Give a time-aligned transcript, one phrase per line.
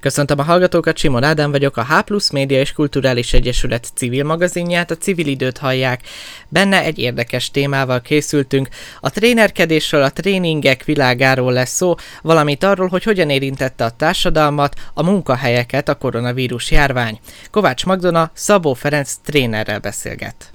[0.00, 4.96] Köszöntöm a hallgatókat, Simon Ádám vagyok, a H Média és Kulturális Egyesület civil magazinját, a
[4.96, 6.00] civil időt hallják.
[6.48, 8.68] Benne egy érdekes témával készültünk.
[9.00, 15.02] A trénerkedésről, a tréningek világáról lesz szó, valamint arról, hogy hogyan érintette a társadalmat, a
[15.02, 17.18] munkahelyeket a koronavírus járvány.
[17.50, 20.52] Kovács Magdona Szabó Ferenc trénerrel beszélget.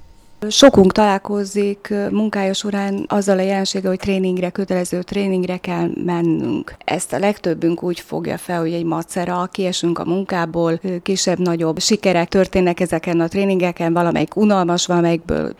[0.48, 6.76] Sokunk találkozik munkája során azzal a jelenséggel, hogy tréningre, kötelező tréningre kell mennünk.
[6.84, 12.80] Ezt a legtöbbünk úgy fogja fel, hogy egy macera, kiesünk a munkából, kisebb-nagyobb sikerek történnek
[12.80, 15.54] ezeken a tréningeken, valamelyik unalmas, valamelyikből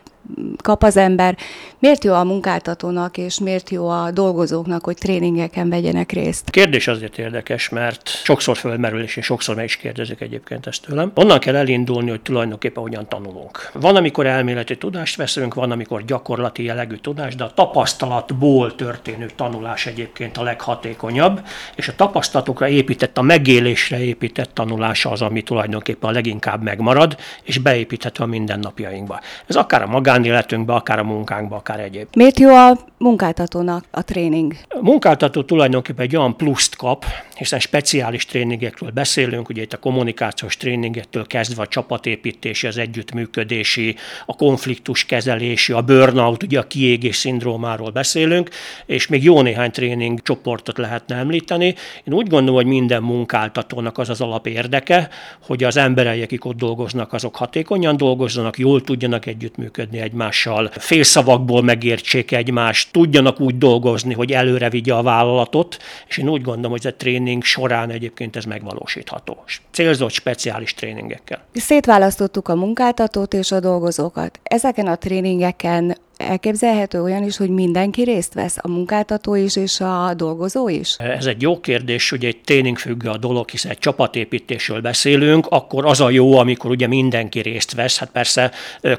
[0.62, 1.37] kap az ember.
[1.79, 6.51] Miért jó a munkáltatónak, és miért jó a dolgozóknak, hogy tréningeken vegyenek részt?
[6.51, 11.11] Kérdés azért érdekes, mert sokszor fölmerül, és sokszor meg is kérdezik egyébként ezt tőlem.
[11.15, 13.71] Onnan kell elindulni, hogy tulajdonképpen hogyan tanulunk.
[13.73, 19.87] Van, amikor elméleti tudást veszünk, van, amikor gyakorlati jellegű tudás, de a tapasztalatból történő tanulás
[19.87, 21.41] egyébként a leghatékonyabb,
[21.74, 27.59] és a tapasztalatokra épített, a megélésre épített tanulás az, ami tulajdonképpen a leginkább megmarad, és
[27.59, 29.21] beépíthető a mindennapjainkba.
[29.47, 32.07] Ez akár a magán magánéletünkbe, akár a munkánkba, akár egyéb.
[32.17, 34.55] Miért jó a munkáltatónak a tréning?
[34.69, 37.05] A munkáltató tulajdonképpen egy olyan pluszt kap,
[37.37, 44.37] hiszen speciális tréningekről beszélünk, ugye itt a kommunikációs tréningektől kezdve a csapatépítési, az együttműködési, a
[44.37, 48.51] konfliktus kezelési, a burnout, ugye a kiégés szindrómáról beszélünk,
[48.87, 51.75] és még jó néhány tréning csoportot lehetne említeni.
[52.05, 55.09] Én úgy gondolom, hogy minden munkáltatónak az az alap érdeke,
[55.47, 62.32] hogy az emberei, akik ott dolgoznak, azok hatékonyan dolgozzanak, jól tudjanak együttműködni egymással, félszavakból megértsék
[62.32, 65.76] egymást, tudjanak úgy dolgozni, hogy előre vigye a vállalatot,
[66.09, 69.44] és én úgy gondolom, hogy ez a tréning során egyébként ez megvalósítható.
[69.71, 71.44] Célzott speciális tréningekkel.
[71.53, 74.41] Szétválasztottuk a munkáltatót és a dolgozókat.
[74.43, 80.15] Ezeken a tréningeken Elképzelhető olyan is, hogy mindenki részt vesz, a munkáltató is és a
[80.17, 80.95] dolgozó is?
[80.99, 85.87] Ez egy jó kérdés, hogy egy tréning függő a dolog, hiszen egy csapatépítésről beszélünk, akkor
[85.87, 88.50] az a jó, amikor ugye mindenki részt vesz, hát persze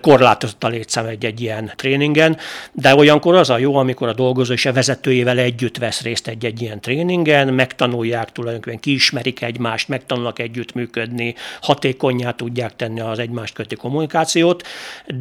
[0.01, 2.37] korlátozott a létszám egy-egy ilyen tréningen,
[2.71, 6.61] de olyankor az a jó, amikor a dolgozó és a vezetőjével együtt vesz részt egy-egy
[6.61, 14.67] ilyen tréningen, megtanulják tulajdonképpen, kiismerik egymást, megtanulnak együttműködni, hatékonyá tudják tenni az egymást köti kommunikációt,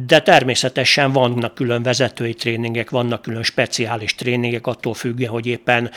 [0.07, 5.89] de természetesen vannak külön vezetői tréningek, vannak külön speciális tréningek, attól függően, hogy éppen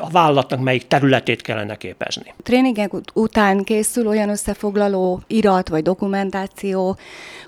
[0.00, 2.34] a vállalatnak melyik területét kellene képezni.
[2.42, 6.96] Tréningek után készül olyan összefoglaló irat vagy dokumentáció,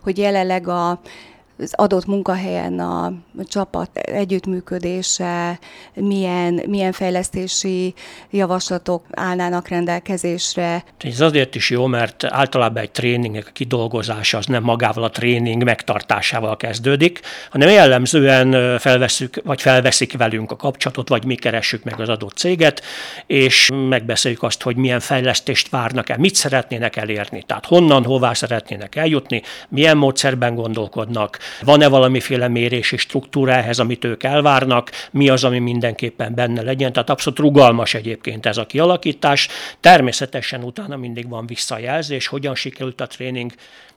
[0.03, 1.01] hogy jelenleg a
[1.59, 3.13] az adott munkahelyen a
[3.45, 5.59] csapat együttműködése,
[5.95, 7.95] milyen, milyen fejlesztési
[8.31, 10.85] javaslatok állnának rendelkezésre.
[10.99, 15.65] Ez azért is jó, mert általában egy tréningnek a kidolgozása az nem magával a tréning
[15.65, 22.09] megtartásával kezdődik, hanem jellemzően felveszük, vagy felveszik velünk a kapcsolatot, vagy mi keressük meg az
[22.09, 22.83] adott céget,
[23.27, 28.97] és megbeszéljük azt, hogy milyen fejlesztést várnak el, mit szeretnének elérni, tehát honnan, hová szeretnének
[28.97, 35.59] eljutni, milyen módszerben gondolkodnak, van-e valamiféle mérési struktúra ehhez, amit ők elvárnak, mi az, ami
[35.59, 36.93] mindenképpen benne legyen.
[36.93, 39.49] Tehát abszolút rugalmas egyébként ez a kialakítás.
[39.81, 43.53] Természetesen utána mindig van visszajelzés, hogyan sikerült a tréning,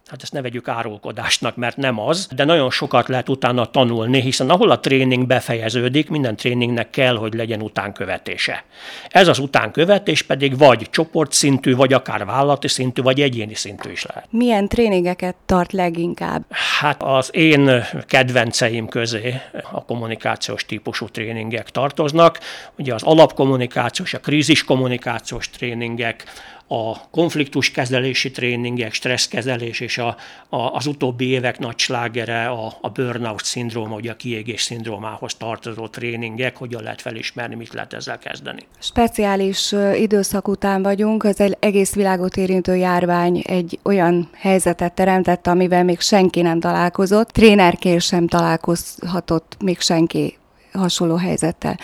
[0.10, 4.50] hát ezt ne vegyük árulkodásnak, mert nem az, de nagyon sokat lehet utána tanulni, hiszen
[4.50, 8.64] ahol a tréning befejeződik, minden tréningnek kell, hogy legyen utánkövetése.
[9.10, 14.28] Ez az utánkövetés pedig vagy csoportszintű, vagy akár vállalati szintű, vagy egyéni szintű is lehet.
[14.30, 16.46] Milyen tréningeket tart leginkább?
[16.80, 22.40] Hát az én kedvenceim közé a kommunikációs típusú tréningek tartoznak.
[22.78, 26.24] Ugye az alapkommunikációs, a krízis kommunikációs tréningek,
[26.72, 30.16] a konfliktuskezelési tréningek, stresszkezelés és a,
[30.50, 35.88] a, az utóbbi évek nagy slágere a, a burnout szindróma, ugye a kiégés szindrómához tartozó
[35.88, 38.62] tréningek, hogyan lehet felismerni, mit lehet ezzel kezdeni.
[38.80, 46.00] Speciális időszak után vagyunk, az egész világot érintő járvány egy olyan helyzetet teremtett, amivel még
[46.00, 50.38] senki nem találkozott, trénerként sem találkozhatott még senki
[50.74, 51.80] hasonló helyzettel.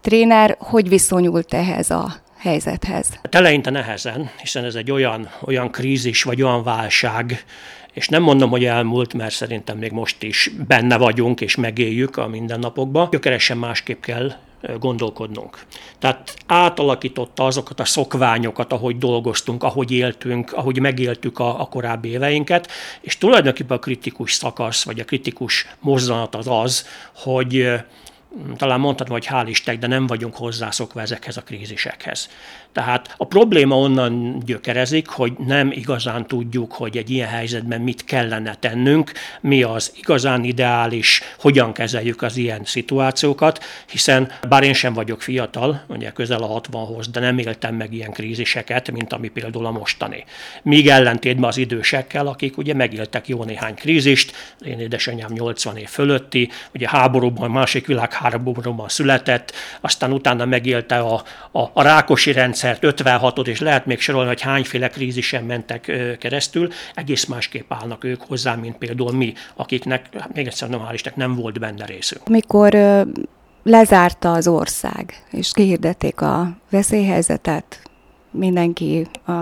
[0.00, 3.08] Tréner hogy viszonyult ehhez a helyzethez?
[3.30, 7.44] Eleinte nehezen, hiszen ez egy olyan, olyan krízis vagy olyan válság,
[7.92, 12.28] és nem mondom, hogy elmúlt, mert szerintem még most is benne vagyunk és megéljük a
[12.28, 13.08] mindennapokban.
[13.10, 14.32] Gyökeresen másképp kell
[14.78, 15.64] gondolkodnunk.
[15.98, 22.70] Tehát átalakította azokat a szokványokat, ahogy dolgoztunk, ahogy éltünk, ahogy megéltük a, a korábbi éveinket,
[23.00, 27.68] és tulajdonképpen a kritikus szakasz, vagy a kritikus mozzanat az az, hogy
[28.56, 32.30] talán mondhatni, hogy hál' Isten, de nem vagyunk hozzászokva ezekhez a krízisekhez.
[32.72, 38.54] Tehát a probléma onnan gyökerezik, hogy nem igazán tudjuk, hogy egy ilyen helyzetben mit kellene
[38.54, 45.22] tennünk, mi az igazán ideális, hogyan kezeljük az ilyen szituációkat, hiszen bár én sem vagyok
[45.22, 49.70] fiatal, ugye közel a 60-hoz, de nem éltem meg ilyen kríziseket, mint ami például a
[49.70, 50.24] mostani.
[50.62, 56.50] Míg ellentétben az idősekkel, akik ugye megéltek jó néhány krízist, én édesanyám 80 év fölötti,
[56.74, 63.46] ugye háborúban, másik világháborúban született, aztán utána megélte a, a, a rákosi rendszer, rendszert, 56-ot,
[63.46, 68.76] és lehet még sorolni, hogy hányféle krízisen mentek keresztül, egész másképp állnak ők hozzá, mint
[68.76, 72.28] például mi, akiknek, hát még egyszer nem hál' nem volt benne részünk.
[72.28, 72.76] Mikor
[73.62, 77.82] lezárta az ország, és kihirdették a veszélyhelyzetet,
[78.30, 79.32] mindenki a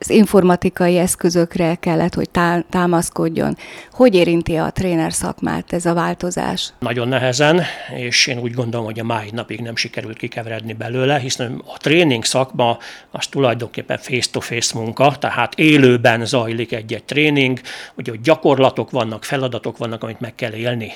[0.00, 2.30] az informatikai eszközökre kellett, hogy
[2.70, 3.56] támaszkodjon.
[3.92, 6.72] Hogy érinti a tréner szakmát ez a változás?
[6.78, 7.62] Nagyon nehezen,
[7.96, 12.24] és én úgy gondolom, hogy a mai napig nem sikerült kikeveredni belőle, hiszen a tréning
[12.24, 12.78] szakma
[13.10, 17.60] az tulajdonképpen face-to-face munka, tehát élőben zajlik egy-egy tréning,
[17.94, 20.92] ugye hogy gyakorlatok vannak, feladatok vannak, amit meg kell élni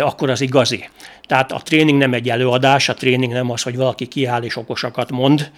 [0.00, 0.88] akkor az igazi.
[1.26, 5.10] Tehát a tréning nem egy előadás, a tréning nem az, hogy valaki kiáll és okosakat
[5.10, 5.50] mond,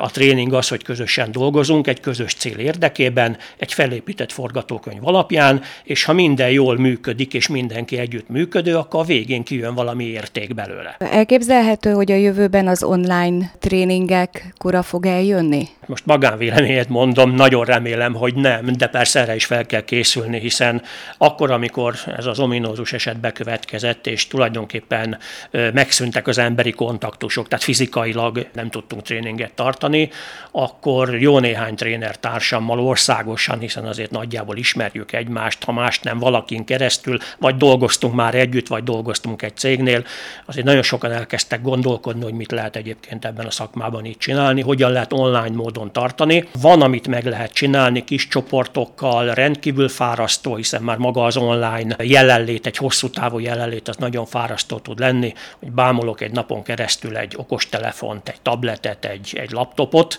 [0.00, 6.04] a tréning az, hogy közösen dolgozunk egy közös cél érdekében, egy felépített forgatókönyv alapján, és
[6.04, 10.96] ha minden jól működik, és mindenki együtt működő, akkor a végén kijön valami érték belőle.
[10.98, 15.68] Elképzelhető, hogy a jövőben az online tréningek kora fog eljönni?
[15.86, 20.82] Most magánvéleményet mondom, nagyon remélem, hogy nem, de persze erre is fel kell készülni, hiszen
[21.18, 23.20] akkor, amikor ez az ominózus eset
[23.58, 25.18] bekövetkezett, és tulajdonképpen
[25.50, 30.10] megszűntek az emberi kontaktusok, tehát fizikailag nem tudtunk tréninget tartani,
[30.50, 36.64] akkor jó néhány tréner társammal országosan, hiszen azért nagyjából ismerjük egymást, ha mást nem valakin
[36.64, 40.04] keresztül, vagy dolgoztunk már együtt, vagy dolgoztunk egy cégnél,
[40.46, 44.90] azért nagyon sokan elkezdtek gondolkodni, hogy mit lehet egyébként ebben a szakmában így csinálni, hogyan
[44.90, 46.48] lehet online módon tartani.
[46.60, 52.66] Van, amit meg lehet csinálni kis csoportokkal, rendkívül fárasztó, hiszen már maga az online jelenlét,
[52.66, 57.34] egy hosszú távú jelenlét, az nagyon fárasztó tud lenni, hogy bámulok egy napon keresztül egy
[57.36, 60.18] okostelefont, egy tabletet, egy, egy laptopot,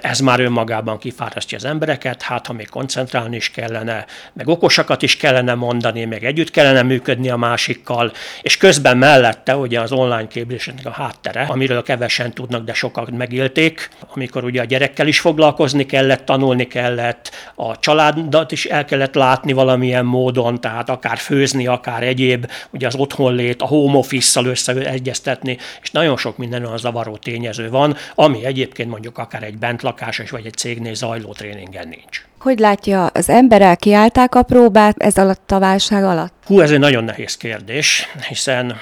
[0.00, 5.16] ez már önmagában kifárasztja az embereket, hát ha még koncentrálni is kellene, meg okosakat is
[5.16, 8.12] kellene mondani, meg együtt kellene működni a másikkal,
[8.42, 13.88] és közben mellette ugye az online képzésnek a háttere, amiről kevesen tudnak, de sokat megélték,
[14.14, 19.52] amikor ugye a gyerekkel is foglalkozni kellett, tanulni kellett, a családat is el kellett látni
[19.52, 26.16] valamilyen módon, tehát akár főzni, akár egyéb, ugye az otthonlét, home office-szal összeegyeztetni, és nagyon
[26.16, 30.94] sok minden olyan zavaró tényező van, ami egyébként mondjuk akár egy bentlakásos vagy egy cégnél
[30.94, 32.24] zajló tréningen nincs.
[32.38, 36.32] Hogy látja, az emberek kiállták a próbát ez alatt a válság alatt?
[36.46, 38.76] Hú, ez egy nagyon nehéz kérdés, hiszen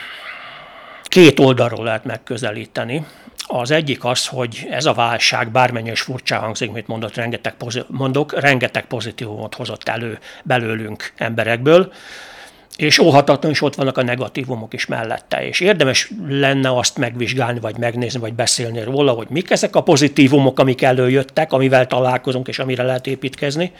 [1.02, 3.04] két oldalról lehet megközelíteni.
[3.48, 7.54] Az egyik az, hogy ez a válság, bármennyi is furcsa hangzik, mit mondott, rengeteg,
[7.86, 11.92] mondok, rengeteg pozitívumot hozott elő belőlünk emberekből
[12.76, 15.46] és óhatatlan is ott vannak a negatívumok is mellette.
[15.46, 20.58] És érdemes lenne azt megvizsgálni, vagy megnézni, vagy beszélni róla, hogy mik ezek a pozitívumok,
[20.58, 23.73] amik előjöttek, amivel találkozunk, és amire lehet építkezni,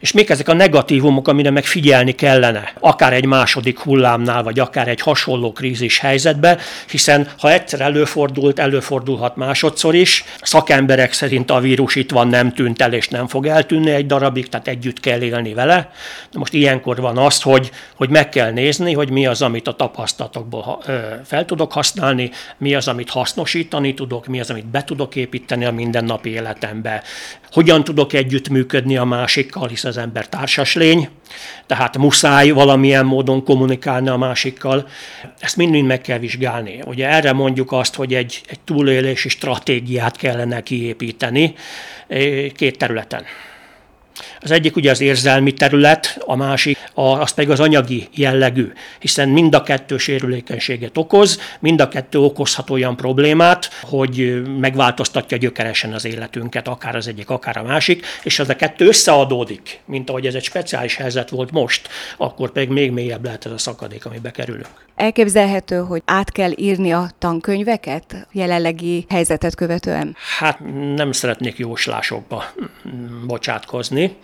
[0.00, 4.88] és még ezek a negatívumok, amire meg figyelni kellene, akár egy második hullámnál, vagy akár
[4.88, 6.58] egy hasonló krízis helyzetben,
[6.90, 10.24] hiszen ha egyszer előfordult, előfordulhat másodszor is.
[10.42, 14.48] Szakemberek szerint a vírus itt van, nem tűnt el, és nem fog eltűnni egy darabig,
[14.48, 15.90] tehát együtt kell élni vele.
[16.32, 19.72] De most ilyenkor van az, hogy, hogy meg kell nézni, hogy mi az, amit a
[19.72, 20.82] tapasztalatokból
[21.24, 25.72] fel tudok használni, mi az, amit hasznosítani tudok, mi az, amit be tudok építeni a
[25.72, 27.02] mindennapi életembe,
[27.52, 31.08] hogyan tudok együttműködni a másikkal, hiszen az ember társas lény,
[31.66, 34.88] tehát muszáj valamilyen módon kommunikálni a másikkal.
[35.38, 36.82] Ezt mind-mind meg kell vizsgálni.
[36.86, 41.54] Ugye erre mondjuk azt, hogy egy, egy túlélési stratégiát kellene kiépíteni
[42.08, 43.24] eh, két területen.
[44.42, 49.28] Az egyik ugye az érzelmi terület, a másik a, az pedig az anyagi jellegű, hiszen
[49.28, 56.04] mind a kettő sérülékenységet okoz, mind a kettő okozhat olyan problémát, hogy megváltoztatja gyökeresen az
[56.04, 60.34] életünket, akár az egyik, akár a másik, és az a kettő összeadódik, mint ahogy ez
[60.34, 64.88] egy speciális helyzet volt most, akkor pedig még mélyebb lehet ez a szakadék, amibe kerülünk.
[64.96, 70.16] Elképzelhető, hogy át kell írni a tankönyveket jelenlegi helyzetet követően?
[70.38, 70.58] Hát
[70.94, 72.44] nem szeretnék jóslásokba
[73.26, 74.16] bocsátkozni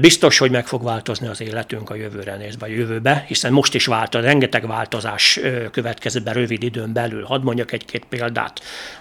[0.00, 3.86] Biztos, hogy meg fog változni az életünk a jövőre nézve, a jövőbe, hiszen most is
[3.86, 5.40] változ, rengeteg változás
[5.70, 7.24] következik be rövid időn belül.
[7.24, 8.60] Hadd mondjak egy-két példát.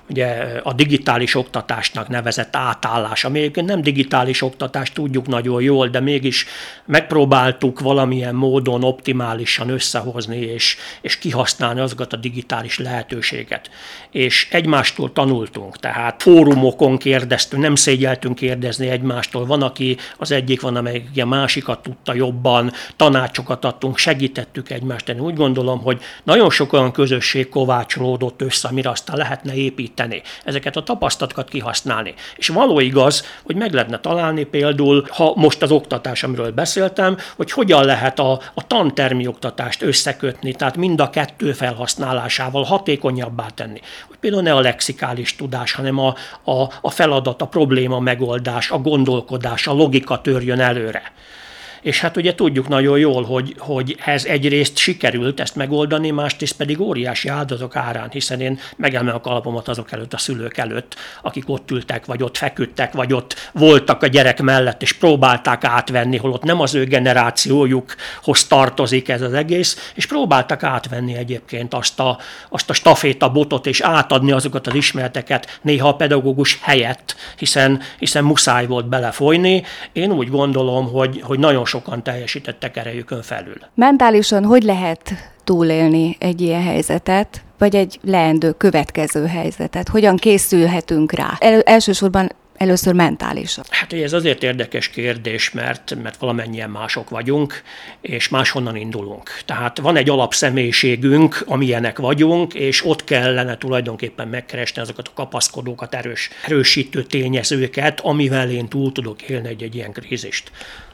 [0.10, 0.28] Ugye
[0.64, 6.46] a digitális oktatásnak nevezett átállás, ami egyébként nem digitális oktatás, tudjuk nagyon jól, de mégis
[6.86, 13.70] megpróbáltuk valamilyen módon optimálisan összehozni és, és kihasználni azokat a digitális lehetőséget.
[14.12, 19.46] És egymástól tanultunk, tehát fórumokon kérdeztünk, nem szégyeltünk kérdezni egymástól.
[19.46, 25.10] Van, aki az egyik van, amelyik a másikat tudta jobban, tanácsokat adtunk, segítettük egymást.
[25.10, 30.22] Én úgy gondolom, hogy nagyon sok olyan közösség kovácsolódott össze, amire aztán lehetne építeni.
[30.44, 32.14] Ezeket a tapasztalatokat kihasználni.
[32.36, 37.52] És való igaz, hogy meg lehetne találni például, ha most az oktatás, amiről beszéltem, hogy
[37.52, 43.80] hogyan lehet a, a tantermi oktatást összekötni, tehát mind a kettő felhasználásával hatékonyabbá tenni.
[44.08, 48.78] Hogy például ne a lexikális tudás, hanem a, a, a feladat, a probléma megoldás, a
[48.78, 51.04] gondolkodás, a logika törjön jön előre.
[51.84, 56.82] És hát ugye tudjuk nagyon jól, hogy, hogy ez egyrészt sikerült ezt megoldani, másrészt pedig
[56.82, 61.72] óriási áldozatok árán, hiszen én megelmem a kalapomat azok előtt, a szülők előtt, akik ott
[61.72, 66.60] ültek, vagy ott feküdtek, vagy ott voltak a gyerek mellett, és próbálták átvenni, holott nem
[66.60, 72.18] az ő generációjukhoz tartozik ez az egész, és próbáltak átvenni egyébként azt a,
[72.50, 78.24] azt a staféta botot, és átadni azokat az ismereteket néha a pedagógus helyett, hiszen, hiszen
[78.24, 79.64] muszáj volt belefolyni.
[79.92, 83.58] Én úgy gondolom, hogy, hogy nagyon sokan teljesítettek erejükön felül.
[83.76, 85.14] Mentálisan hogy lehet
[85.44, 89.88] túlélni egy ilyen helyzetet, vagy egy leendő következő helyzetet?
[89.88, 91.38] Hogyan készülhetünk rá?
[91.40, 93.64] El, elsősorban először mentálisan?
[93.70, 97.62] Hát ez azért érdekes kérdés, mert, mert valamennyien mások vagyunk,
[98.02, 99.30] és máshonnan indulunk.
[99.46, 106.30] Tehát van egy alapszemélységünk, amilyenek vagyunk, és ott kellene tulajdonképpen megkeresni azokat a kapaszkodókat, erős,
[106.46, 110.52] erősítő tényezőket, amivel én túl tudok élni egy, egy ilyen krízist.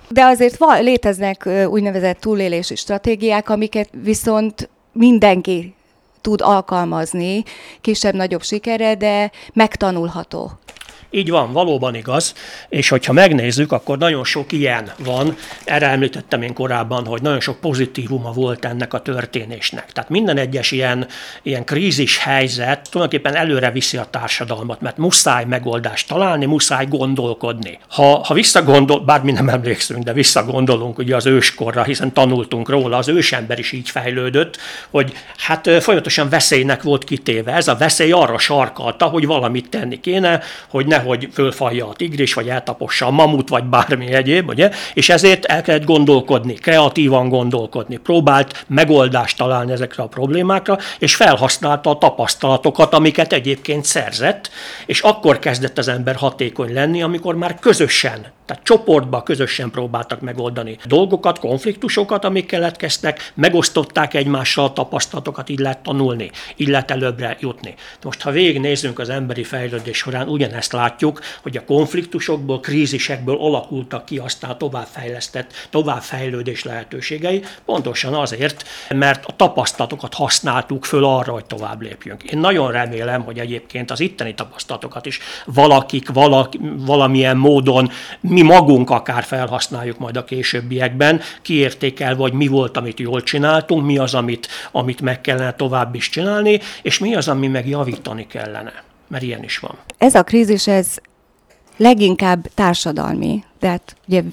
[0.10, 5.74] De azért van, léteznek úgynevezett túlélési stratégiák, amiket viszont mindenki
[6.22, 7.44] tud alkalmazni,
[7.82, 10.52] kisebb-nagyobb sikere, de megtanulható.
[11.12, 12.34] Így van, valóban igaz,
[12.70, 15.36] és hogyha megnézzük, akkor nagyon sok ilyen van.
[15.64, 19.92] Erre említettem én korábban, hogy nagyon sok pozitívuma volt ennek a történésnek.
[19.92, 21.08] Tehát minden egyes ilyen,
[21.44, 27.80] ilyen krízis helyzet tulajdonképpen előre viszi a társadalmat, mert muszáj megoldást találni, muszáj gondolkodni.
[27.90, 32.98] Ha, ha visszagondol, bár mi nem emlékszünk, de visszagondolunk ugye az őskorra, hiszen tanultunk róla,
[32.98, 34.58] az ősember is így fejlődött,
[34.90, 37.54] hogy hát folyamatosan veszélynek volt kitéve.
[37.54, 42.34] Ez a veszély arra sarkalta, hogy valamit tenni kéne, hogy ne nehogy fölfalja a tigris,
[42.34, 44.72] vagy eltapossa a mamut, vagy bármi egyéb, ugye?
[44.94, 51.90] és ezért el kellett gondolkodni, kreatívan gondolkodni, próbált megoldást találni ezekre a problémákra, és felhasználta
[51.90, 54.50] a tapasztalatokat, amiket egyébként szerzett,
[54.86, 60.78] és akkor kezdett az ember hatékony lenni, amikor már közösen, tehát csoportba közösen próbáltak megoldani
[60.86, 67.76] dolgokat, konfliktusokat, amik keletkeztek, megosztották egymással a tapasztalatokat, így lehet tanulni, így lehet előbbre jutni.
[68.04, 74.06] Most, ha végignézzünk az emberi fejlődés során, ugyanezt látjuk, látjuk, hogy a konfliktusokból, krízisekből alakultak
[74.06, 81.82] ki aztán továbbfejlesztett, továbbfejlődés lehetőségei, pontosan azért, mert a tapasztalatokat használtuk föl arra, hogy tovább
[81.82, 82.24] lépjünk.
[82.24, 88.90] Én nagyon remélem, hogy egyébként az itteni tapasztalatokat is valakik, valak, valamilyen módon mi magunk
[88.90, 94.48] akár felhasználjuk majd a későbbiekben, kiértékel, vagy mi volt, amit jól csináltunk, mi az, amit,
[94.72, 99.44] amit meg kellene tovább is csinálni, és mi az, ami meg javítani kellene mert ilyen
[99.44, 99.78] is van.
[99.98, 100.98] Ez a krízis, ez
[101.78, 104.24] leginkább társadalmi, tehát ugye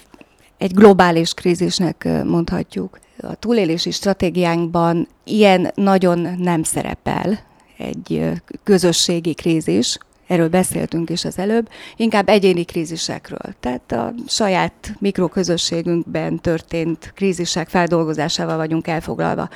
[0.58, 2.98] egy globális krízisnek mondhatjuk.
[3.20, 7.38] A túlélési stratégiánkban ilyen nagyon nem szerepel
[7.78, 8.30] egy
[8.62, 13.54] közösségi krízis, erről beszéltünk is az előbb, inkább egyéni krízisekről.
[13.60, 19.48] Tehát a saját mikroközösségünkben történt krízisek feldolgozásával vagyunk elfoglalva.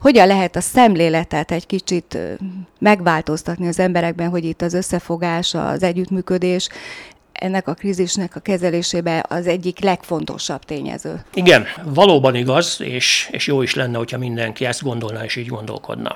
[0.00, 2.18] Hogyan lehet a szemléletet egy kicsit
[2.78, 6.68] megváltoztatni az emberekben, hogy itt az összefogás, az együttműködés,
[7.32, 11.24] ennek a krízisnek a kezelésébe az egyik legfontosabb tényező.
[11.34, 16.12] Igen, valóban igaz, és, és jó is lenne, hogyha mindenki ezt gondolná és így gondolkodna.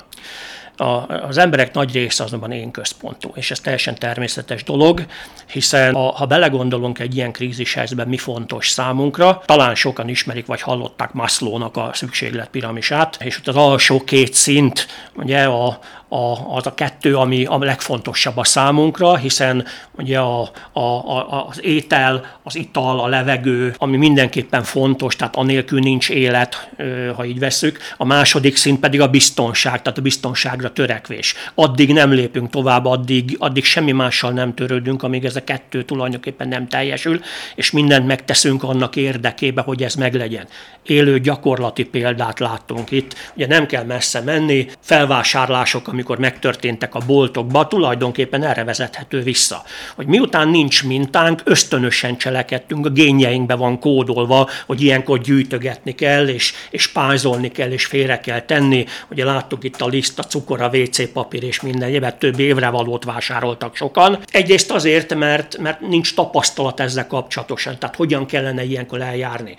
[0.76, 5.04] A, az emberek nagy része azonban én központú, és ez teljesen természetes dolog,
[5.46, 11.12] hiszen ha, ha belegondolunk egy ilyen krízishelyzetben, mi fontos számunkra, talán sokan ismerik vagy hallották
[11.12, 17.16] Maslownak a szükségletpiramisát, és ott az alsó két szint, ugye a, a, az a kettő,
[17.16, 20.40] ami a legfontosabb a számunkra, hiszen ugye a,
[20.72, 26.70] a, a, az étel, az ital, a levegő, ami mindenképpen fontos, tehát anélkül nincs élet,
[27.16, 27.78] ha így veszük.
[27.96, 31.34] A második szint pedig a biztonság, tehát a biztonságra törekvés.
[31.54, 36.48] Addig nem lépünk tovább, addig, addig semmi mással nem törődünk, amíg ez a kettő tulajdonképpen
[36.48, 37.20] nem teljesül,
[37.54, 40.46] és mindent megteszünk annak érdekébe, hogy ez meglegyen.
[40.82, 43.14] Élő gyakorlati példát láttunk itt.
[43.36, 49.62] Ugye nem kell messze menni, felvásárlások, amikor megtörténtek a boltokba, tulajdonképpen erre vezethető vissza.
[49.94, 56.52] Hogy miután nincs mintánk, ösztönösen cselekedtünk, a génjeinkbe van kódolva, hogy ilyenkor gyűjtögetni kell, és,
[56.70, 58.84] és pázolni kell, és félre kell tenni.
[59.10, 62.68] Ugye láttuk itt a liszt, a cukor, a WC papír és minden egyébként több évre
[62.68, 64.18] valót vásároltak sokan.
[64.30, 69.56] Egyrészt azért, mert, mert nincs tapasztalat ezzel kapcsolatosan, tehát hogyan kellene ilyenkor eljárni.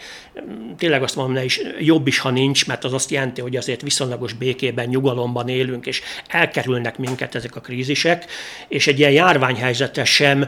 [0.77, 4.33] Tényleg azt mondom, is jobb is, ha nincs, mert az azt jelenti, hogy azért viszonylagos
[4.33, 8.25] békében, nyugalomban élünk, és elkerülnek minket ezek a krízisek,
[8.67, 10.47] és egy ilyen járványhelyzetes sem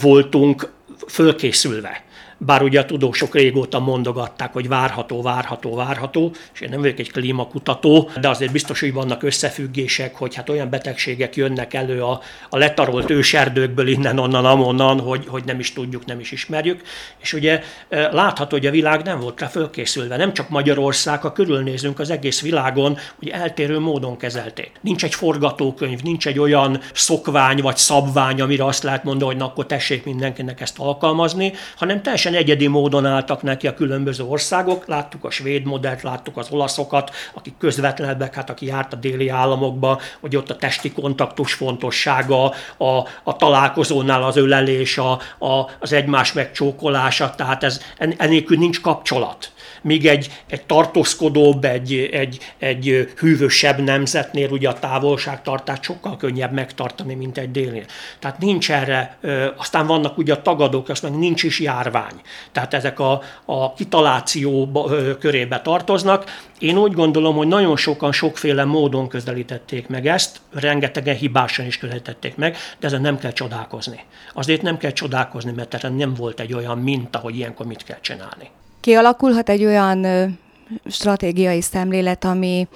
[0.00, 0.72] voltunk
[1.08, 2.04] fölkészülve
[2.38, 7.12] bár ugye a tudósok régóta mondogatták, hogy várható, várható, várható, és én nem vagyok egy
[7.12, 12.58] klímakutató, de azért biztos, hogy vannak összefüggések, hogy hát olyan betegségek jönnek elő a, a
[12.58, 16.82] letarolt őserdőkből innen, onnan, amonnan, hogy, hogy nem is tudjuk, nem is ismerjük.
[17.18, 20.16] És ugye e, látható, hogy a világ nem volt rá fölkészülve.
[20.16, 24.70] Nem csak Magyarország, ha körülnézünk az egész világon, hogy eltérő módon kezelték.
[24.80, 29.46] Nincs egy forgatókönyv, nincs egy olyan szokvány vagy szabvány, amire azt lehet mondani, hogy na,
[29.46, 34.86] akkor tessék mindenkinek ezt alkalmazni, hanem teljesen teljesen egyedi módon álltak neki a különböző országok.
[34.86, 40.00] Láttuk a svéd modellt, láttuk az olaszokat, akik közvetlenebbek, hát aki járt a déli államokba,
[40.20, 42.44] hogy ott a testi kontaktus fontossága,
[42.76, 47.80] a, a találkozónál az ölelés, a, a, az egymás megcsókolása, tehát ez,
[48.16, 49.52] enélkül nincs kapcsolat
[49.82, 57.14] míg egy, egy tartózkodóbb, egy, egy, egy hűvösebb nemzetnél ugye a távolságtartást sokkal könnyebb megtartani,
[57.14, 57.84] mint egy délnél.
[58.18, 59.18] Tehát nincs erre,
[59.56, 62.20] aztán vannak ugye a tagadók, azt meg nincs is járvány.
[62.52, 64.70] Tehát ezek a, a kitaláció
[65.20, 66.24] körébe tartoznak.
[66.58, 72.36] Én úgy gondolom, hogy nagyon sokan sokféle módon közelítették meg ezt, rengetegen hibásan is közelítették
[72.36, 74.04] meg, de ezen nem kell csodálkozni.
[74.34, 78.00] Azért nem kell csodálkozni, mert erre nem volt egy olyan minta, hogy ilyenkor mit kell
[78.00, 78.50] csinálni
[78.86, 80.06] kialakulhat egy olyan
[80.84, 82.68] stratégiai szemlélet, ami,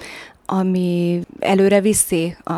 [0.46, 2.54] ami előre viszi a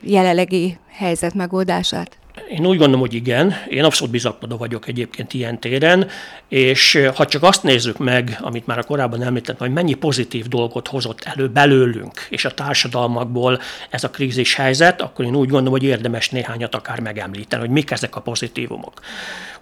[0.00, 2.19] jelenlegi helyzet megoldását?
[2.50, 3.54] Én úgy gondolom, hogy igen.
[3.68, 6.08] Én abszolút bizakodó vagyok egyébként ilyen téren,
[6.48, 10.88] és ha csak azt nézzük meg, amit már a korábban említettem, hogy mennyi pozitív dolgot
[10.88, 13.60] hozott elő belőlünk és a társadalmakból
[13.90, 17.90] ez a krízis helyzet, akkor én úgy gondolom, hogy érdemes néhányat akár megemlíteni, hogy mik
[17.90, 19.00] ezek a pozitívumok.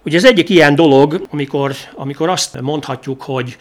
[0.05, 3.57] Ugye ez egyik ilyen dolog, amikor, amikor azt mondhatjuk, hogy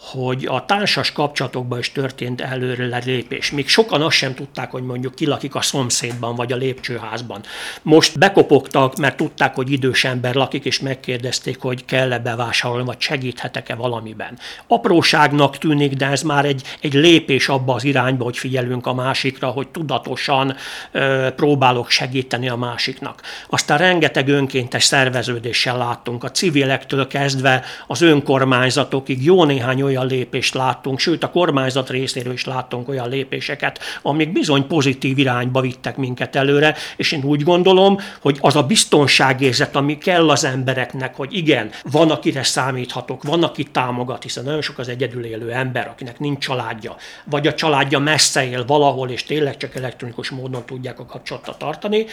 [0.00, 3.50] hogy a társas kapcsolatokban is történt előre lépés.
[3.50, 7.40] Még sokan azt sem tudták, hogy mondjuk ki lakik a szomszédban vagy a lépcsőházban.
[7.82, 13.74] Most bekopogtak, mert tudták, hogy idős ember lakik, és megkérdezték, hogy kell-e bevásárolni, vagy segíthetek-e
[13.74, 14.38] valamiben.
[14.66, 19.48] Apróságnak tűnik, de ez már egy, egy lépés abba az irányba, hogy figyelünk a másikra,
[19.48, 20.56] hogy tudatosan
[20.92, 23.22] ö, próbálok segíteni a másiknak.
[23.48, 30.98] Aztán rengeteg önkéntes szerveződéssel láttunk, a civilektől kezdve az önkormányzatokig jó néhány olyan lépést láttunk,
[30.98, 36.74] sőt a kormányzat részéről is láttunk olyan lépéseket, amik bizony pozitív irányba vittek minket előre,
[36.96, 42.10] és én úgy gondolom, hogy az a biztonságérzet, ami kell az embereknek, hogy igen, van,
[42.10, 46.96] akire számíthatok, van, aki támogat, hiszen nagyon sok az egyedül élő ember, akinek nincs családja,
[47.24, 52.06] vagy a családja messze él valahol, és tényleg csak elektronikus módon tudják a kapcsolatot tartani.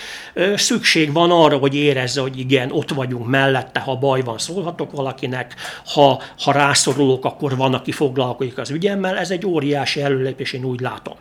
[0.56, 5.56] Szükség van arra, hogy érezze, hogy igen, ott vagyunk mellette, ha baj van, szólhatok valakinek,
[5.94, 10.64] ha, ha rászorulok, akkor van van, aki foglalkozik az ügyemmel, ez egy óriási előlépés, én
[10.64, 11.16] úgy látom.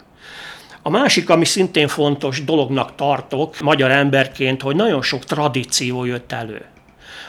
[0.82, 6.64] A másik, ami szintén fontos dolognak tartok magyar emberként, hogy nagyon sok tradíció jött elő.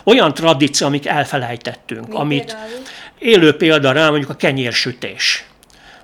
[0.04, 2.82] Olyan tradíció, amik elfelejtettünk, Mi amit például?
[3.20, 5.46] élő példa rá mondjuk a kenyérsütés.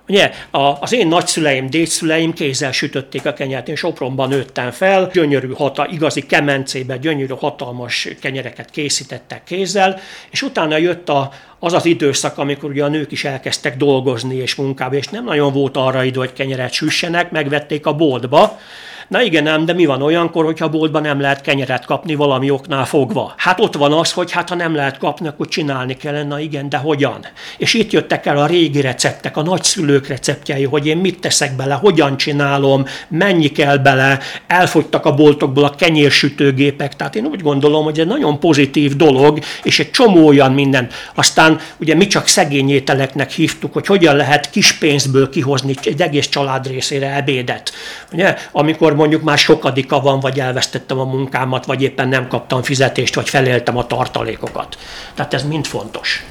[0.08, 0.32] Ugye
[0.80, 6.26] az én nagyszüleim, dédszüleim kézzel sütötték a kenyeret, én Sopronban nőttem fel, gyönyörű, hata, igazi
[6.26, 10.00] kemencébe gyönyörű, hatalmas kenyereket készítettek kézzel,
[10.32, 11.32] és utána jött a,
[11.64, 15.54] az az időszak, amikor ugye a nők is elkezdtek dolgozni és munkába, és nem nagyon
[15.54, 18.60] volt arra idő, hogy kenyeret süssenek, megvették a boltba,
[19.08, 22.86] Na igen, nem, de mi van olyankor, hogyha boltban nem lehet kenyeret kapni valami oknál
[22.86, 23.34] fogva?
[23.38, 26.70] Hát ott van az, hogy hát ha nem lehet kapni, akkor csinálni kellene, na igen,
[26.70, 27.26] de hogyan?
[27.58, 31.74] És itt jöttek el a régi receptek, a nagyszülők receptjei, hogy én mit teszek bele,
[31.74, 38.00] hogyan csinálom, mennyi kell bele, elfogytak a boltokból a kenyérsütőgépek, tehát én úgy gondolom, hogy
[38.00, 40.88] ez nagyon pozitív dolog, és egy csomó olyan minden.
[41.16, 46.28] Aztán ugye mi csak szegény ételeknek hívtuk, hogy hogyan lehet kis pénzből kihozni egy egész
[46.28, 47.72] család részére ebédet.
[48.12, 52.62] Ugye, amikor amikor mondjuk már sokadika van, vagy elvesztettem a munkámat, vagy éppen nem kaptam
[52.62, 54.78] fizetést, vagy feléltem a tartalékokat.
[55.14, 56.26] Tehát ez mind fontos.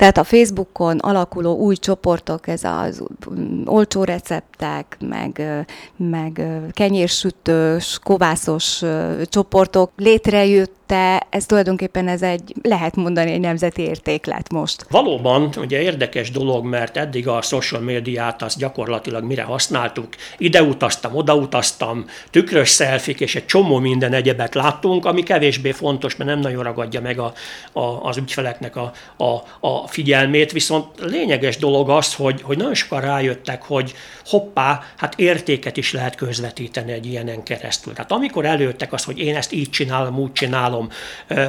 [0.00, 3.02] Tehát a Facebookon alakuló új csoportok, ez az
[3.34, 5.64] mm, olcsó receptek, meg,
[5.96, 8.82] meg kenyérsütős, kovászos
[9.24, 14.86] csoportok létrejött te ez tulajdonképpen ez egy, lehet mondani, egy nemzeti érték lett most.
[14.88, 20.08] Valóban, ugye érdekes dolog, mert eddig a social médiát azt gyakorlatilag mire használtuk,
[20.38, 26.16] ide utaztam, oda utaztam, tükrös szelfik és egy csomó minden egyebet láttunk, ami kevésbé fontos,
[26.16, 27.32] mert nem nagyon ragadja meg a,
[27.72, 33.00] a, az ügyfeleknek a, a, a figyelmét, viszont lényeges dolog az, hogy, hogy nagyon sokan
[33.00, 33.94] rájöttek, hogy
[34.26, 37.92] hoppá, hát értéket is lehet közvetíteni egy ilyenen keresztül.
[37.92, 40.88] Tehát amikor előttek az, hogy én ezt így csinálom, úgy csinálom,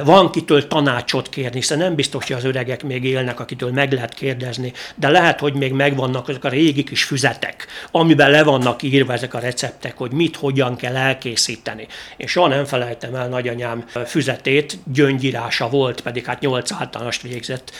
[0.04, 4.14] van kitől tanácsot kérni, hiszen nem biztos, hogy az öregek még élnek, akitől meg lehet
[4.14, 9.12] kérdezni, de lehet, hogy még megvannak ezek a régi kis füzetek, amiben le vannak írva
[9.12, 11.86] ezek a receptek, hogy mit, hogyan kell elkészíteni.
[12.16, 17.72] És soha nem felejtem el nagyanyám füzetét, gyöngyírása volt, pedig hát nyolc általánost végzett,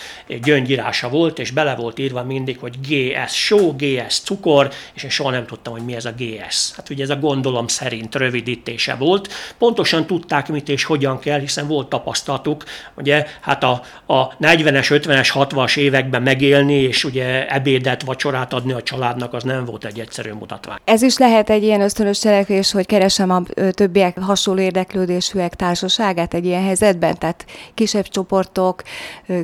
[0.52, 5.30] gyöngyírása volt, és bele volt írva mindig, hogy GS só, GS cukor, és én soha
[5.30, 6.72] nem tudtam, hogy mi ez a GS.
[6.76, 9.32] Hát ugye ez a gondolom szerint rövidítése volt.
[9.58, 15.28] Pontosan tudták, mit és hogyan kell, hiszen volt tapasztalatuk, ugye hát a, a 40-es, 50-es,
[15.34, 20.32] 60-as években megélni, és ugye ebédet, vacsorát adni a családnak, az nem volt egy egyszerű
[20.32, 20.78] mutatvány.
[20.84, 26.44] Ez is lehet egy ilyen ösztönös cselekvés, hogy keresem a többiek hasonló érdeklődésűek társaságát egy
[26.44, 28.82] ilyen helyzetben, tehát kisebb csoportok,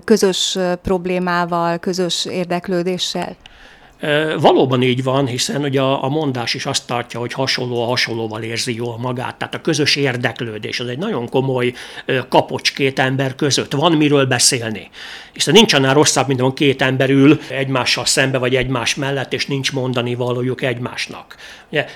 [0.05, 0.59] közös
[0.99, 3.37] problémával, közös érdeklődéssel?
[4.39, 8.75] Valóban így van, hiszen ugye a, mondás is azt tartja, hogy hasonló a hasonlóval érzi
[8.75, 9.37] jól magát.
[9.37, 11.73] Tehát a közös érdeklődés, az egy nagyon komoly
[12.29, 13.73] kapocs két ember között.
[13.73, 14.91] Van miről beszélni.
[15.33, 19.47] Hiszen nincs annál rosszabb, mint amikor két ember ül egymással szembe, vagy egymás mellett, és
[19.47, 21.37] nincs mondani valójuk egymásnak.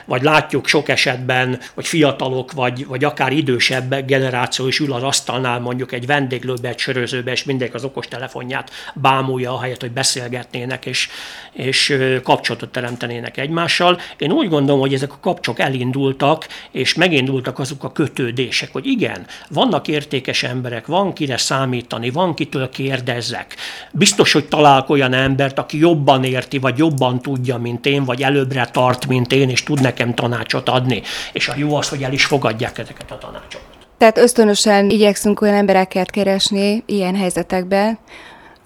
[0.04, 5.60] Vagy látjuk sok esetben, hogy fiatalok, vagy, vagy akár idősebb generáció is ül az asztalnál
[5.60, 11.08] mondjuk egy vendéglőbe, egy sörözőbe, és mindenki az okos telefonját bámulja, ahelyett, hogy beszélgetnének, és,
[11.52, 11.91] és
[12.22, 13.98] kapcsolatot teremtenének egymással.
[14.18, 19.26] Én úgy gondolom, hogy ezek a kapcsok elindultak, és megindultak azok a kötődések, hogy igen,
[19.48, 23.56] vannak értékes emberek, van kire számítani, van kitől kérdezzek.
[23.92, 28.68] Biztos, hogy találok olyan embert, aki jobban érti, vagy jobban tudja, mint én, vagy előbbre
[28.72, 31.02] tart, mint én, és tud nekem tanácsot adni.
[31.32, 33.72] És a jó az, hogy el is fogadják ezeket a tanácsokat.
[33.98, 37.98] Tehát ösztönösen igyekszünk olyan embereket keresni ilyen helyzetekben,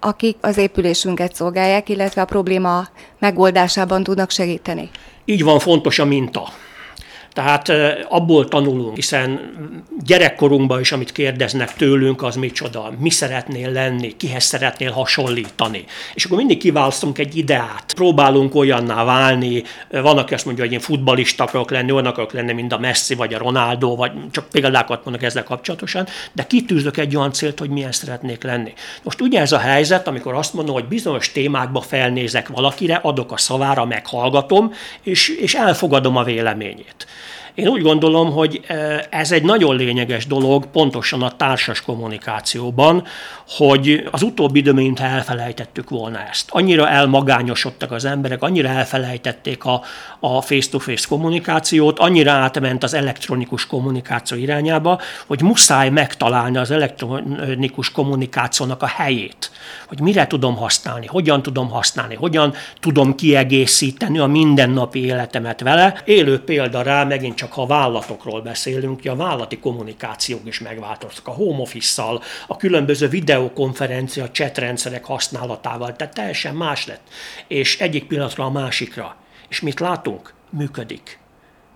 [0.06, 2.88] akik az épülésünket szolgálják, illetve a probléma
[3.18, 4.90] megoldásában tudnak segíteni.
[5.24, 6.48] Így van fontos a minta.
[7.36, 7.72] Tehát
[8.08, 9.40] abból tanulunk, hiszen
[10.04, 15.84] gyerekkorunkban is, amit kérdeznek tőlünk, az micsoda, mi szeretnél lenni, kihez szeretnél hasonlítani.
[16.14, 20.80] És akkor mindig kiválasztunk egy ideát, próbálunk olyanná válni, van, aki azt mondja, hogy én
[20.80, 25.04] futbalista akarok lenni, olyan akarok lenni, mint a Messi vagy a Ronaldo, vagy csak példákat
[25.04, 28.72] mondok ezzel kapcsolatosan, de kitűzök egy olyan célt, hogy milyen szeretnék lenni.
[29.02, 33.36] Most ugye ez a helyzet, amikor azt mondom, hogy bizonyos témákba felnézek valakire, adok a
[33.36, 34.72] szavára, meghallgatom,
[35.02, 37.06] és, és elfogadom a véleményét.
[37.56, 38.60] Én úgy gondolom, hogy
[39.10, 43.04] ez egy nagyon lényeges dolog pontosan a társas kommunikációban,
[43.48, 46.50] hogy az utóbbi időben, mintha elfelejtettük volna ezt.
[46.50, 49.82] Annyira elmagányosodtak az emberek, annyira elfelejtették a,
[50.20, 58.82] a face-to-face kommunikációt, annyira átment az elektronikus kommunikáció irányába, hogy muszáj megtalálni az elektronikus kommunikációnak
[58.82, 59.50] a helyét,
[59.86, 66.02] hogy mire tudom használni, hogyan tudom használni, hogyan tudom kiegészíteni a mindennapi életemet vele.
[66.04, 71.30] Élő példa rá, megint csak ha a vállalatokról beszélünk, a vállalati kommunikációk is megváltoztak a
[71.30, 77.08] home office-szal, a különböző videokonferencia chatrendszerek használatával, tehát teljesen más lett.
[77.46, 79.16] És egyik pillanatra a másikra.
[79.48, 80.34] És mit látunk?
[80.50, 81.18] Működik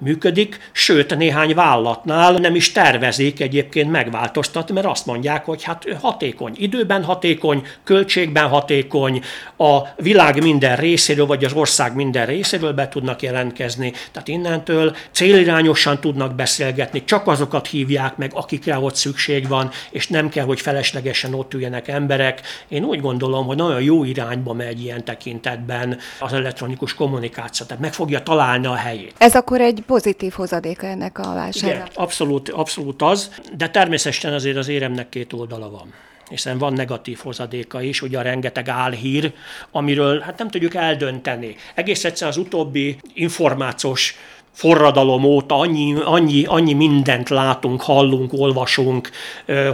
[0.00, 6.52] működik, sőt néhány vállalatnál nem is tervezik egyébként megváltoztatni, mert azt mondják, hogy hát hatékony,
[6.56, 9.22] időben hatékony, költségben hatékony,
[9.56, 16.00] a világ minden részéről, vagy az ország minden részéről be tudnak jelentkezni, tehát innentől célirányosan
[16.00, 21.34] tudnak beszélgetni, csak azokat hívják meg, akikre ott szükség van, és nem kell, hogy feleslegesen
[21.34, 22.40] ott üljenek emberek.
[22.68, 27.92] Én úgy gondolom, hogy nagyon jó irányba megy ilyen tekintetben az elektronikus kommunikáció, tehát meg
[27.92, 29.14] fogja találni a helyét.
[29.18, 31.74] Ez akkor egy pozitív hozadéka ennek a válságnak.
[31.74, 35.92] Igen, abszolút, abszolút az, de természetesen azért az éremnek két oldala van
[36.28, 39.32] hiszen van negatív hozadéka is, ugye a rengeteg álhír,
[39.70, 41.56] amiről hát nem tudjuk eldönteni.
[41.74, 44.16] Egész egyszer az utóbbi információs
[44.52, 49.10] forradalom óta annyi, annyi, annyi mindent látunk, hallunk, olvasunk,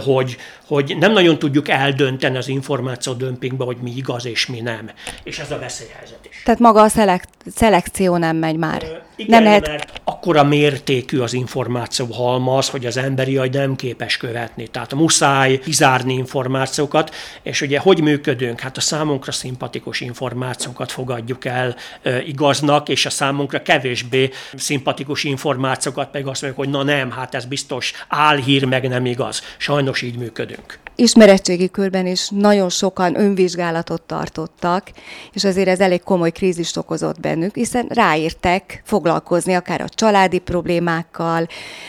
[0.03, 0.37] hogy,
[0.67, 4.89] hogy nem nagyon tudjuk eldönteni az információ dömpingbe, hogy mi igaz és mi nem.
[5.23, 6.41] És ez a veszélyhelyzet is.
[6.43, 9.05] Tehát maga a szelek- szelekció nem megy már.
[9.17, 9.67] Igen, nem lehet...
[9.67, 14.67] mert akkora mértékű az információ halmaz, hogy az emberi agy nem képes követni.
[14.67, 18.59] Tehát muszáj kizárni információkat, és ugye hogy működünk?
[18.59, 24.29] Hát a számunkra szimpatikus információkat fogadjuk el e, igaznak, és a számunkra kevésbé
[24.67, 29.41] szimpatikus információkat meg azt mondjuk, hogy na nem, hát ez biztos álhír, meg nem igaz.
[29.57, 34.91] Sajnos így működünk ismeretségi körben is nagyon sokan önvizsgálatot tartottak,
[35.33, 41.47] és azért ez elég komoly krízist okozott bennük, hiszen ráértek foglalkozni akár a családi problémákkal,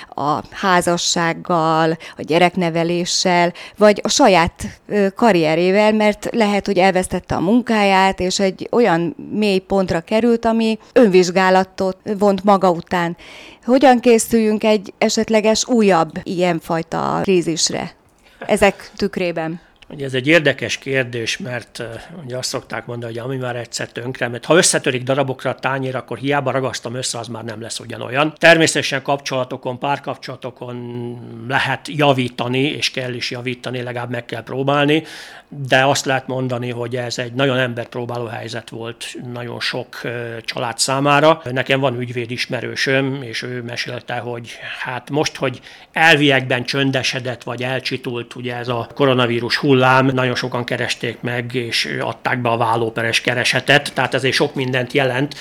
[0.08, 4.80] a házassággal, a gyerekneveléssel, vagy a saját
[5.14, 11.96] karrierével, mert lehet, hogy elvesztette a munkáját, és egy olyan mély pontra került, ami önvizsgálatot
[12.18, 13.16] vont maga után.
[13.64, 17.97] Hogyan készüljünk egy esetleges újabb ilyenfajta krízisre?
[18.38, 19.60] Ezek tükrében?
[19.90, 21.82] Ugye ez egy érdekes kérdés, mert
[22.24, 25.96] ugye azt szokták mondani, hogy ami már egyszer tönkre, mert ha összetörik darabokra a tányér,
[25.96, 28.32] akkor hiába ragasztom össze, az már nem lesz ugyanolyan.
[28.38, 35.02] Természetesen kapcsolatokon, párkapcsolatokon lehet javítani, és kell is javítani, legalább meg kell próbálni,
[35.48, 40.00] de azt lehet mondani, hogy ez egy nagyon emberpróbáló helyzet volt nagyon sok
[40.40, 41.42] család számára.
[41.44, 45.60] Nekem van ügyvéd ismerősöm, és ő mesélte, hogy hát most, hogy
[45.92, 51.96] elviekben csöndesedett, vagy elcsitult ugye ez a koronavírus hull hullám, nagyon sokan keresték meg, és
[52.00, 55.34] adták be a vállóperes keresetet, tehát ezért sok mindent jelent,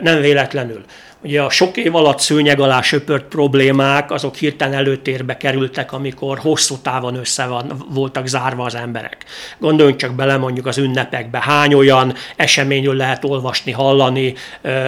[0.00, 0.84] nem véletlenül.
[1.22, 6.76] Ugye a sok év alatt szőnyeg alá söpört problémák, azok hirtelen előtérbe kerültek, amikor hosszú
[6.82, 9.24] távon össze van, voltak zárva az emberek.
[9.58, 14.34] Gondoljunk csak bele mondjuk az ünnepekbe, hány olyan eseményről lehet olvasni, hallani,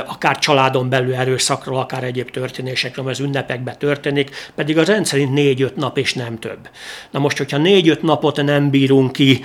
[0.07, 5.99] akár családon belül erőszakról, akár egyéb történésekről, az ünnepekbe történik, pedig az rendszerint négy-öt nap
[5.99, 6.69] és nem több.
[7.11, 9.45] Na most, hogyha négy-öt napot nem bírunk ki,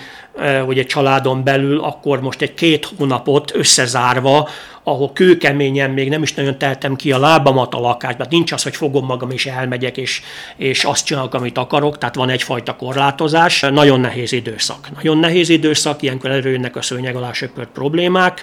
[0.70, 4.50] egy családon belül, akkor most egy két hónapot összezárva,
[4.88, 8.26] ahol kőkeményen még nem is nagyon teltem ki a lábamat a lakásba.
[8.30, 10.22] Nincs az, hogy fogom magam és elmegyek, és,
[10.58, 13.60] és azt csinálok, amit akarok, tehát van egyfajta korlátozás.
[13.60, 14.90] Nagyon nehéz időszak.
[14.96, 18.42] Nagyon nehéz időszak, ilyenkor előjönnek a szőnyeg alá söpört problémák,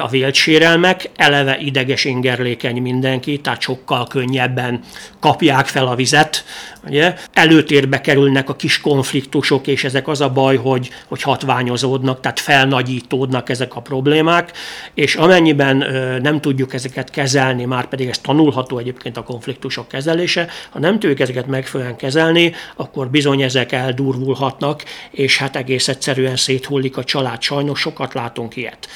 [0.00, 4.80] a véltsérelmek, eleve ideges ingerlékeny mindenki, tehát sokkal könnyebben
[5.20, 6.44] kapják fel a vizet.
[6.86, 7.14] Ugye?
[7.32, 13.48] Előtérbe kerülnek a kis konfliktusok, és ezek az a baj, hogy, hogy hatványozódnak, tehát felnagyítódnak
[13.48, 14.52] ezek a problémák,
[14.94, 15.83] és amennyiben
[16.20, 21.20] nem tudjuk ezeket kezelni, már pedig ez tanulható egyébként a konfliktusok kezelése, ha nem tudjuk
[21.20, 27.42] ezeket megfelelően kezelni, akkor bizony ezek eldurvulhatnak, és hát egész egyszerűen széthullik a család.
[27.42, 28.88] Sajnos sokat látunk ilyet.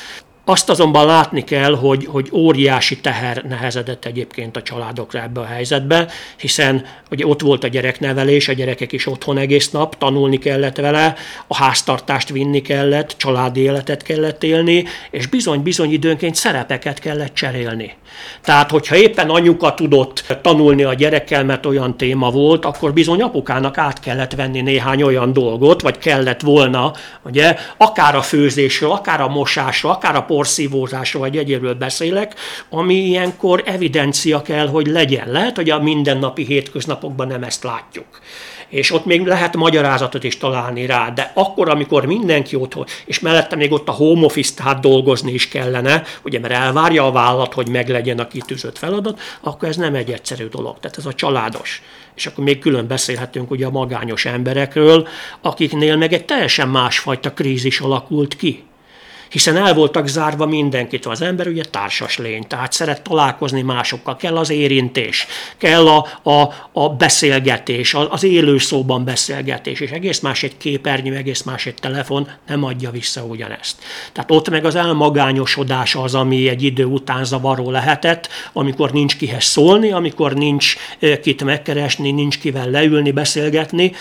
[0.48, 6.08] Azt azonban látni kell, hogy, hogy óriási teher nehezedett egyébként a családokra ebbe a helyzetbe,
[6.36, 11.14] hiszen ugye ott volt a gyereknevelés, a gyerekek is otthon egész nap, tanulni kellett vele,
[11.46, 17.94] a háztartást vinni kellett, családi életet kellett élni, és bizony-bizony időnként szerepeket kellett cserélni.
[18.42, 23.78] Tehát, hogyha éppen anyuka tudott tanulni a gyerekkel, mert olyan téma volt, akkor bizony apukának
[23.78, 26.92] át kellett venni néhány olyan dolgot, vagy kellett volna,
[27.24, 32.34] ugye, akár a főzésről, akár a mosásról, akár a porszívózásról, vagy egyébről beszélek,
[32.70, 35.30] ami ilyenkor evidencia kell, hogy legyen.
[35.30, 38.06] Lehet, hogy a mindennapi hétköznapokban nem ezt látjuk
[38.68, 43.56] és ott még lehet magyarázatot is találni rá, de akkor, amikor mindenki otthon, és mellette
[43.56, 47.68] még ott a home office, tehát dolgozni is kellene, ugye, mert elvárja a vállalat, hogy
[47.68, 51.82] meglegyen a kitűzött feladat, akkor ez nem egy egyszerű dolog, tehát ez a családos.
[52.14, 55.08] És akkor még külön beszélhetünk ugye a magányos emberekről,
[55.40, 58.67] akiknél meg egy teljesen másfajta krízis alakult ki
[59.30, 61.06] hiszen el voltak zárva mindenkit.
[61.06, 66.52] Az ember ugye társas lény, tehát szeret találkozni másokkal, kell az érintés, kell a, a,
[66.72, 72.28] a beszélgetés, az élő szóban beszélgetés, és egész más egy képernyő, egész más egy telefon
[72.46, 73.76] nem adja vissza ugyanezt.
[74.12, 79.44] Tehát ott meg az elmagányosodás az, ami egy idő után zavaró lehetett, amikor nincs kihez
[79.44, 80.76] szólni, amikor nincs
[81.22, 83.92] kit megkeresni, nincs kivel leülni, beszélgetni,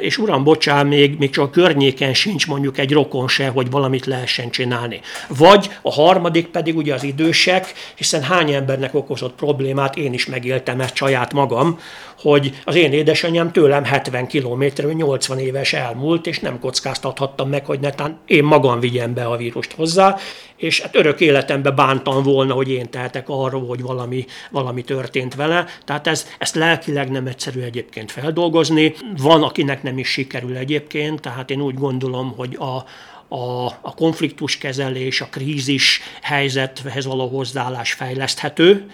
[0.00, 4.06] és uram, bocsán, még, még csak a környéken sincs mondjuk egy rokon se, hogy valamit
[4.06, 5.00] lehessen csinálni.
[5.28, 10.80] Vagy a harmadik pedig ugye az idősek, hiszen hány embernek okozott problémát, én is megéltem
[10.80, 11.78] ezt saját magam,
[12.22, 17.80] hogy az én édesanyám tőlem 70 kilométerről 80 éves elmúlt, és nem kockáztathattam meg, hogy
[17.80, 20.16] netán én magam vigyem be a vírust hozzá,
[20.56, 25.66] és hát örök életemben bántam volna, hogy én tehetek arról, hogy valami, valami történt vele.
[25.84, 28.94] Tehát ez, ezt lelkileg nem egyszerű egyébként feldolgozni.
[29.16, 32.84] Van, akinek nem is sikerül egyébként, tehát én úgy gondolom, hogy a,
[33.32, 38.90] a, a konfliktuskezelés, a krízis helyzethez való hozzáállás fejleszthető,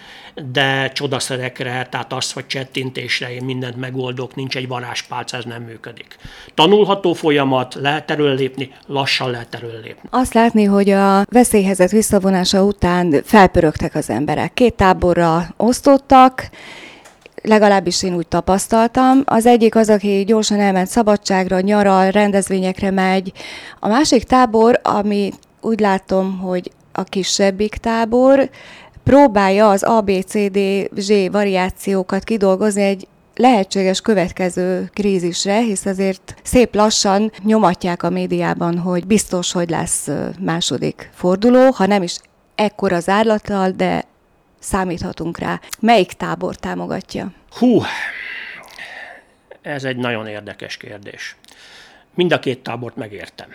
[0.52, 6.16] de csodaszerekre, tehát az, hogy csettintésre én mindent megoldok, nincs egy varázspálca, ez nem működik.
[6.54, 10.08] Tanulható folyamat, lehet lépni, lassan lehet lépni.
[10.10, 14.54] Azt látni, hogy a veszélyhezet visszavonása után felpörögtek az emberek.
[14.54, 16.50] Két táborra osztottak,
[17.42, 19.22] legalábbis én úgy tapasztaltam.
[19.24, 23.32] Az egyik az, aki gyorsan elment szabadságra, nyaral, rendezvényekre megy.
[23.80, 28.50] A másik tábor, ami úgy látom, hogy a kisebbik tábor,
[29.04, 38.10] próbálja az ABCD-Z variációkat kidolgozni egy lehetséges következő krízisre, hisz azért szép lassan nyomatják a
[38.10, 40.08] médiában, hogy biztos, hogy lesz
[40.40, 42.18] második forduló, ha nem is
[42.54, 44.04] ekkora zárlattal, de
[44.58, 45.60] számíthatunk rá.
[45.80, 47.32] Melyik tábor támogatja?
[47.50, 47.82] Hú,
[49.62, 51.36] ez egy nagyon érdekes kérdés.
[52.14, 53.48] Mind a két tábort megértem.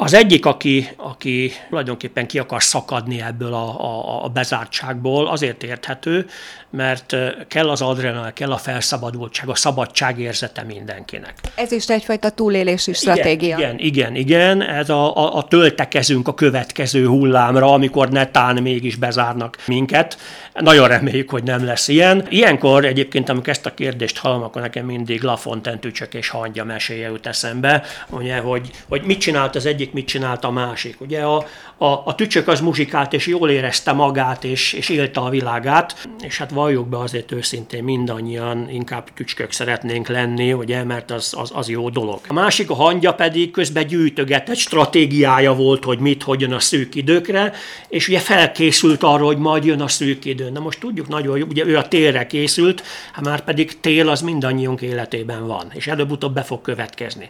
[0.00, 6.26] Az egyik, aki, aki tulajdonképpen ki akar szakadni ebből a, a, a bezártságból, azért érthető,
[6.70, 7.16] mert
[7.48, 11.34] kell az adrenalin, kell a felszabadultság, a szabadság érzete mindenkinek.
[11.54, 13.58] Ez is egyfajta túlélési stratégia.
[13.58, 14.62] Igen, igen, igen.
[14.62, 20.18] Ez a, a, a töltekezünk a következő hullámra, amikor netán mégis bezárnak minket.
[20.60, 22.26] Nagyon reméljük, hogy nem lesz ilyen.
[22.28, 27.08] Ilyenkor egyébként, amikor ezt a kérdést hallom, akkor nekem mindig Lafontaine tücsök és hangya meséje
[27.08, 31.00] jut eszembe, ugye, hogy, hogy mit csinált az egyik, mit csinált a másik.
[31.00, 31.46] Ugye a,
[31.78, 36.38] a, a tücsök az muzsikált, és jól érezte magát, és, és élte a világát, és
[36.38, 41.68] hát valljuk be azért őszintén mindannyian inkább tücskök szeretnénk lenni, ugye, mert az, az, az
[41.68, 42.20] jó dolog.
[42.28, 47.52] A másik, a hangya pedig közben gyűjtögetett stratégiája volt, hogy mit, hogyan a szűk időkre,
[47.88, 50.50] és ugye felkészült arra, hogy majd jön a szűk idő.
[50.50, 54.80] Na most tudjuk nagyon ugye ő a télre készült, hát már pedig tél az mindannyiunk
[54.80, 57.28] életében van, és előbb-utóbb be fog következni.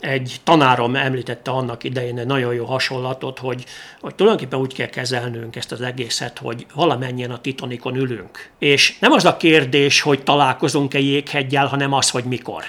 [0.00, 3.64] Egy tanárom említette annak idején egy nagyon jó hasonlatot, hogy,
[4.00, 8.50] hogy tulajdonképpen úgy kell kezelnünk ezt az egészet, hogy valamennyien a Titanikon ülünk.
[8.58, 12.64] És nem az a kérdés, hogy találkozunk-e jéghegyel, hanem az, hogy mikor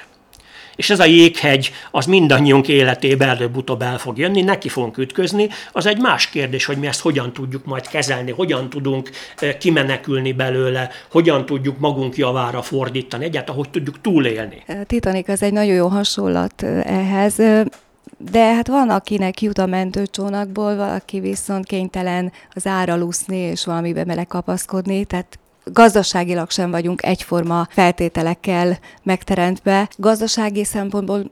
[0.79, 5.49] és ez a jéghegy az mindannyiunk életében előbb-utóbb el fog jönni, neki fogunk ütközni.
[5.71, 9.09] Az egy más kérdés, hogy mi ezt hogyan tudjuk majd kezelni, hogyan tudunk
[9.59, 14.63] kimenekülni belőle, hogyan tudjuk magunk javára fordítani, egyáltalán hogy tudjuk túlélni.
[14.67, 17.35] A Titanic az egy nagyon jó hasonlat ehhez.
[18.31, 24.03] De hát van, akinek jut a mentőcsónakból, valaki viszont kénytelen az ára luszni és valamibe
[24.03, 25.39] belekapaszkodni, tehát
[25.73, 29.89] gazdaságilag sem vagyunk egyforma feltételekkel megteremtve.
[29.97, 31.31] Gazdasági szempontból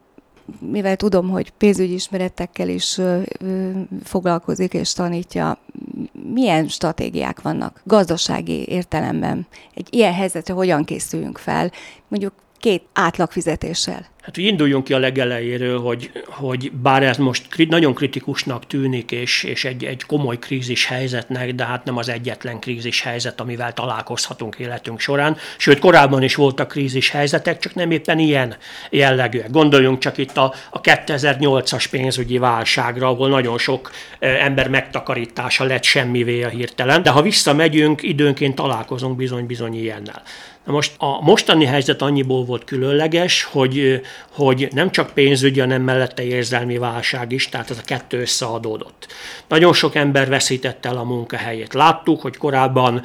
[0.60, 3.70] mivel tudom, hogy pénzügyi ismeretekkel is ö, ö,
[4.04, 5.58] foglalkozik és tanítja,
[6.34, 9.48] milyen stratégiák vannak gazdasági értelemben?
[9.74, 11.72] Egy ilyen helyzetre hogyan készüljünk fel?
[12.08, 14.08] Mondjuk két átlagfizetéssel.
[14.28, 19.44] Hát, hogy induljunk ki a legelejéről, hogy, hogy bár ez most nagyon kritikusnak tűnik, és,
[19.44, 24.56] és egy, egy komoly krízis helyzetnek, de hát nem az egyetlen krízis helyzet, amivel találkozhatunk
[24.56, 25.38] életünk során.
[25.58, 28.56] Sőt, korábban is voltak krízis helyzetek, csak nem éppen ilyen
[28.90, 29.52] jellegűek.
[29.52, 36.44] Gondoljunk csak itt a, a 2008-as pénzügyi válságra, ahol nagyon sok ember megtakarítása lett semmivé
[36.44, 37.04] a hirtelen.
[37.04, 40.22] De ha visszamegyünk, időnként találkozunk bizony-bizony ilyennel.
[40.68, 44.02] Na most a mostani helyzet annyiból volt különleges, hogy,
[44.32, 49.08] hogy nem csak pénzügyi, hanem mellette érzelmi válság is, tehát ez a kettő összeadódott.
[49.48, 51.74] Nagyon sok ember veszítette el a munkahelyét.
[51.74, 53.02] Láttuk, hogy korábban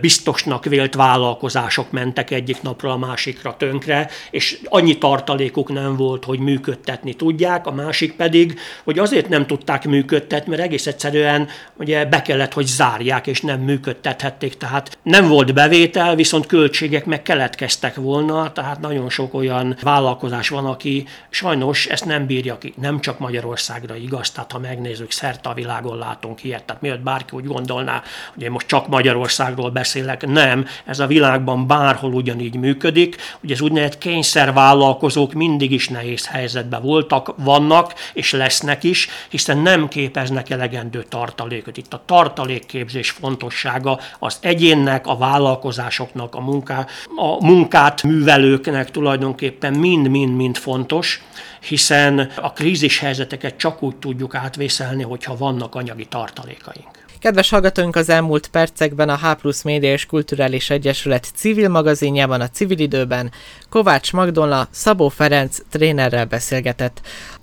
[0.00, 6.38] biztosnak vélt vállalkozások mentek egyik napról a másikra tönkre, és annyi tartalékuk nem volt, hogy
[6.38, 12.22] működtetni tudják, a másik pedig, hogy azért nem tudták működtetni, mert egész egyszerűen ugye be
[12.22, 17.94] kellett, hogy zárják, és nem működtethették, tehát nem volt bevétel, viszont költségek költségek meg keletkeztek
[17.94, 22.74] volna, tehát nagyon sok olyan vállalkozás van, aki sajnos ezt nem bírja ki.
[22.80, 26.64] Nem csak Magyarországra igaz, tehát ha megnézzük, szerte a világon látunk ilyet.
[26.64, 28.02] Tehát miért bárki úgy gondolná,
[28.34, 33.16] hogy én most csak Magyarországról beszélek, nem, ez a világban bárhol ugyanígy működik.
[33.42, 39.88] Ugye az úgynevezett kényszervállalkozók mindig is nehéz helyzetben voltak, vannak és lesznek is, hiszen nem
[39.88, 41.76] képeznek elegendő tartalékot.
[41.76, 46.86] Itt a tartalékképzés fontossága az egyénnek, a vállalkozásoknak, a munká,
[47.16, 51.22] a munkát művelőknek tulajdonképpen mind-mind-mind fontos,
[51.60, 56.88] hiszen a krízis helyzeteket csak úgy tudjuk átvészelni, hogyha vannak anyagi tartalékaink.
[57.20, 62.48] Kedves hallgatóink, az elmúlt percekben a H plusz Média és Kulturális Egyesület civil magazinjában a
[62.48, 63.32] civil időben
[63.68, 67.00] Kovács Magdolna Szabó Ferenc trénerrel beszélgetett.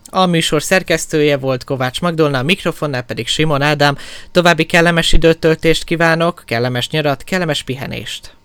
[0.10, 3.98] A műsor szerkesztője volt Kovács Magdolna, a mikrofonnál pedig Simon Ádám.
[4.32, 8.36] További kellemes időtöltést kívánok, kellemes nyarat, kellemes pihenést!